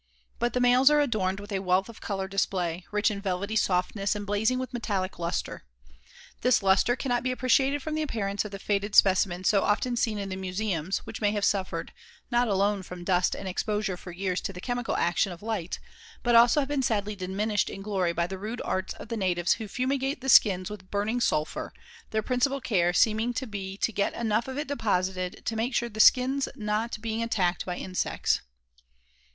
But 0.39 0.53
the 0.53 0.59
males 0.59 0.89
are 0.89 0.99
adorned 0.99 1.39
with 1.39 1.51
a 1.51 1.59
wealth 1.59 1.87
of 1.87 2.01
color 2.01 2.27
display, 2.27 2.87
rich 2.91 3.11
in 3.11 3.21
velvety 3.21 3.55
softness 3.55 4.15
and 4.15 4.25
blazing 4.25 4.57
with 4.57 4.73
metallic 4.73 5.19
lustre. 5.19 5.63
This 6.41 6.63
lustre 6.63 6.95
cannot 6.95 7.21
be 7.21 7.31
appreciated 7.31 7.83
from 7.83 7.93
the 7.93 8.01
appearance 8.01 8.43
of 8.43 8.49
the 8.49 8.57
faded 8.57 8.95
specimens 8.95 9.47
so 9.47 9.61
often 9.61 9.95
seen 9.95 10.17
in 10.17 10.29
the 10.29 10.35
museums 10.35 11.05
which 11.05 11.21
may 11.21 11.31
have 11.33 11.45
suffered, 11.45 11.93
not 12.31 12.47
alone 12.47 12.81
from 12.81 13.03
dust 13.03 13.35
and 13.35 13.47
exposure 13.47 13.95
for 13.95 14.11
years 14.11 14.41
to 14.41 14.51
the 14.51 14.59
chemical 14.59 14.97
action 14.97 15.31
of 15.31 15.43
light 15.43 15.77
but 16.23 16.33
have 16.33 16.41
also 16.41 16.65
been 16.65 16.81
sadly 16.81 17.15
diminished 17.15 17.69
in 17.69 17.83
glory 17.83 18.11
by 18.11 18.25
the 18.25 18.39
rude 18.39 18.59
arts 18.65 18.95
of 18.95 19.09
the 19.09 19.15
natives 19.17 19.53
who 19.61 19.67
fumigate 19.67 20.19
the 20.19 20.29
skins 20.29 20.67
with 20.71 20.89
burning 20.89 21.21
sulphur, 21.21 21.71
their 22.09 22.23
principal 22.23 22.59
care 22.59 22.91
seeming 22.91 23.35
to 23.35 23.45
be 23.45 23.77
to 23.77 23.91
get 23.93 24.15
enough 24.15 24.47
of 24.47 24.57
it 24.57 24.67
deposited 24.67 25.45
to 25.45 25.55
make 25.55 25.75
sure 25.75 25.85
of 25.85 25.93
the 25.93 25.99
skins' 25.99 26.49
not 26.55 26.99
being 27.01 27.21
attacked 27.21 27.67
by 27.67 27.75
insects. 27.77 28.41